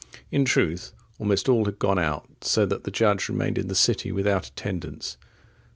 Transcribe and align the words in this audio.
In 0.31 0.45
truth, 0.45 0.93
almost 1.19 1.47
all 1.47 1.65
had 1.65 1.77
gone 1.77 1.99
out, 1.99 2.25
so 2.43 2.65
that 2.65 2.85
the 2.85 2.89
judge 2.89 3.29
remained 3.29 3.59
in 3.59 3.67
the 3.67 3.75
city 3.75 4.11
without 4.11 4.47
attendance. 4.47 5.11
St. 5.21 5.31